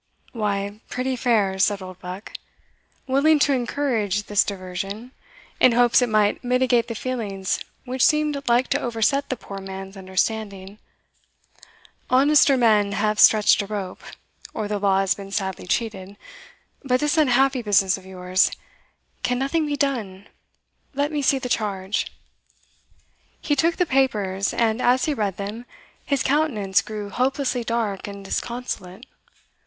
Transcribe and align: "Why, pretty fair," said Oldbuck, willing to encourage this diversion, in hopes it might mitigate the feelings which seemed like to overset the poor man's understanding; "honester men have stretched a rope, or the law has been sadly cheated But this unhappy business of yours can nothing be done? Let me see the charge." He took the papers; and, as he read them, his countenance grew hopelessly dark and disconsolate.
"Why, 0.31 0.81
pretty 0.89 1.15
fair," 1.15 1.59
said 1.59 1.79
Oldbuck, 1.79 2.33
willing 3.05 3.37
to 3.37 3.53
encourage 3.53 4.23
this 4.23 4.43
diversion, 4.43 5.11
in 5.59 5.73
hopes 5.73 6.01
it 6.01 6.09
might 6.09 6.43
mitigate 6.43 6.87
the 6.87 6.95
feelings 6.95 7.59
which 7.85 8.03
seemed 8.03 8.41
like 8.49 8.67
to 8.69 8.81
overset 8.81 9.29
the 9.29 9.35
poor 9.35 9.59
man's 9.59 9.95
understanding; 9.95 10.79
"honester 12.09 12.57
men 12.57 12.93
have 12.93 13.19
stretched 13.19 13.61
a 13.61 13.67
rope, 13.67 14.01
or 14.55 14.67
the 14.67 14.79
law 14.79 15.01
has 15.01 15.13
been 15.13 15.29
sadly 15.31 15.67
cheated 15.67 16.17
But 16.83 16.99
this 16.99 17.15
unhappy 17.15 17.61
business 17.61 17.95
of 17.95 18.03
yours 18.07 18.49
can 19.21 19.37
nothing 19.37 19.67
be 19.67 19.75
done? 19.77 20.25
Let 20.95 21.11
me 21.11 21.21
see 21.21 21.37
the 21.37 21.47
charge." 21.47 22.11
He 23.39 23.55
took 23.55 23.75
the 23.77 23.85
papers; 23.85 24.51
and, 24.51 24.81
as 24.81 25.05
he 25.05 25.13
read 25.13 25.37
them, 25.37 25.67
his 26.03 26.23
countenance 26.23 26.81
grew 26.81 27.11
hopelessly 27.11 27.63
dark 27.63 28.07
and 28.07 28.25
disconsolate. 28.25 29.05